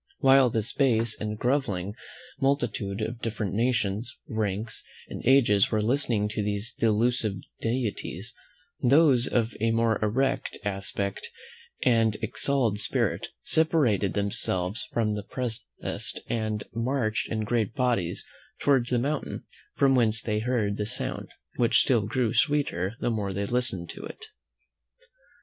While 0.17 0.49
this 0.49 0.73
base 0.73 1.15
and 1.21 1.37
grovelling 1.37 1.93
multitude 2.39 3.01
of 3.03 3.21
different 3.21 3.53
nations, 3.53 4.11
ranks, 4.27 4.83
and 5.09 5.23
ages 5.27 5.69
were 5.69 5.79
listening 5.79 6.27
to 6.29 6.41
these 6.41 6.73
delusive 6.73 7.35
deities, 7.59 8.33
those 8.81 9.27
of 9.27 9.53
a 9.61 9.69
more 9.69 10.03
erect 10.03 10.57
aspect 10.65 11.29
and 11.83 12.17
exalted 12.23 12.81
spirit 12.81 13.27
separated 13.43 14.15
themselves 14.15 14.87
from 14.91 15.13
the 15.13 15.57
rest, 15.83 16.19
and 16.27 16.63
marched 16.73 17.29
in 17.29 17.41
great 17.41 17.75
bodies 17.75 18.25
towards 18.59 18.89
the 18.89 18.97
mountain 18.97 19.43
from 19.77 19.93
whence 19.93 20.19
they 20.19 20.39
heard 20.39 20.77
the 20.77 20.87
sound, 20.87 21.29
which 21.57 21.79
still 21.81 22.07
grew 22.07 22.33
sweeter 22.33 22.95
the 23.01 23.11
more 23.11 23.33
they 23.33 23.45
listened 23.45 23.91
to 23.91 24.03
it. 24.05 24.25